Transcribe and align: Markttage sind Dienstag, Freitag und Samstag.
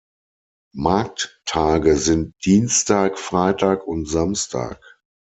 Markttage 0.75 1.95
sind 1.95 2.33
Dienstag, 2.43 3.19
Freitag 3.19 3.85
und 3.85 4.09
Samstag. 4.09 4.81